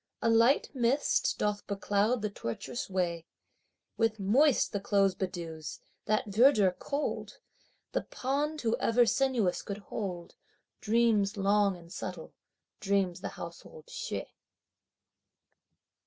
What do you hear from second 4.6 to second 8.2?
the clothes bedews, that verdure cold! The